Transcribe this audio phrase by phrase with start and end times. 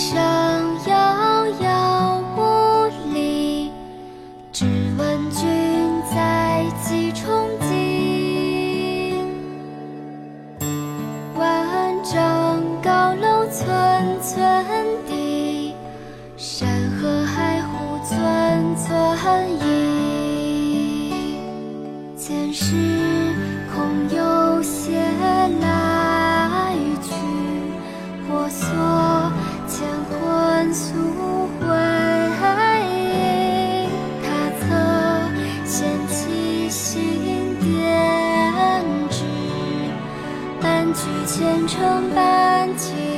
[0.00, 0.16] 上
[0.86, 3.70] 遥遥无里，
[4.50, 4.64] 只
[4.96, 5.46] 闻君
[6.10, 7.68] 在几重津。
[11.36, 13.62] 万丈高楼寸
[14.22, 14.64] 寸
[15.06, 15.74] 地，
[16.38, 16.66] 山
[16.98, 18.88] 河海湖寸寸
[19.60, 21.12] 移。
[22.16, 22.89] 前世。
[40.92, 43.09] 举前程半截。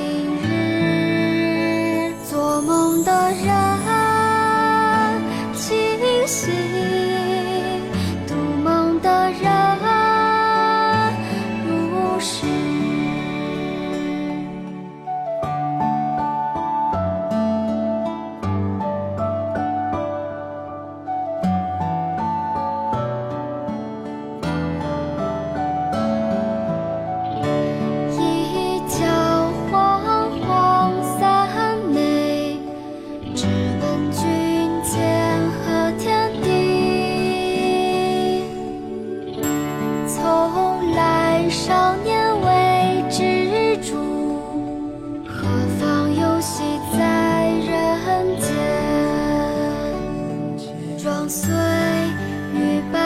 [51.52, 53.01] 对月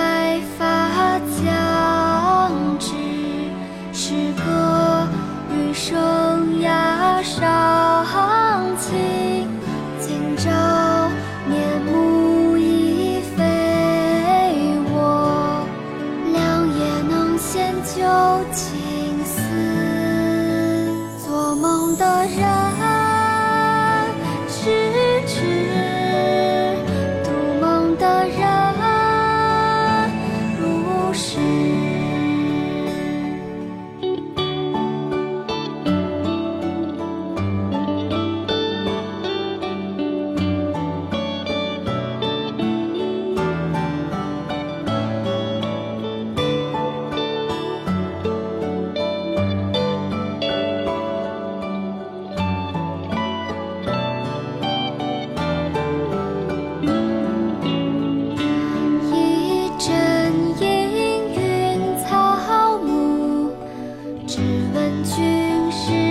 [64.72, 66.05] 问君是。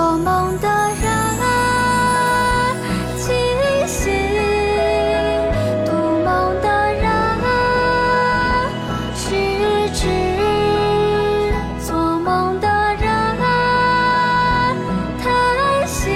[0.00, 0.66] 做梦的
[1.02, 1.04] 人
[3.18, 3.28] 清
[3.86, 4.10] 醒，
[5.84, 5.92] 做
[6.24, 7.04] 梦的人
[9.14, 9.20] 痴
[9.92, 10.08] 痴，
[11.86, 13.04] 做梦的人
[15.22, 15.22] 叹
[15.86, 16.08] 息，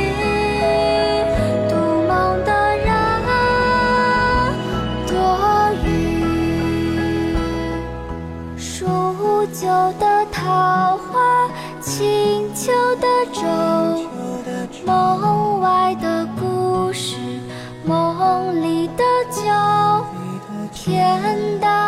[1.69, 1.77] 独
[2.09, 2.89] 梦的人
[5.07, 5.13] 多
[5.85, 5.87] 余，
[8.57, 9.69] 数九
[10.01, 11.51] 的桃花，
[11.83, 13.74] 清秋的粥。
[20.85, 21.84] 天大